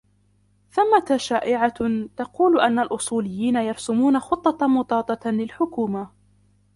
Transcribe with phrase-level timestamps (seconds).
[0.71, 1.73] ثمّة شائعةٌ
[2.17, 6.11] تقول أن الأصوليين يرسمون خطة مضادة للحكومة.